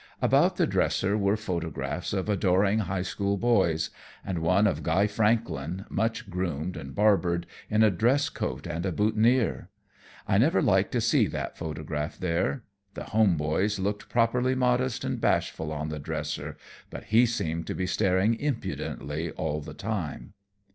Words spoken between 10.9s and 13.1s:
to see that photograph there. The